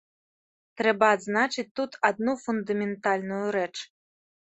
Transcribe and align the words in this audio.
Трэба 0.79 1.09
адзначыць 1.17 1.65
тут 1.79 1.91
адну 2.09 2.35
фундаментальную 2.45 3.43
рэч. 3.57 3.73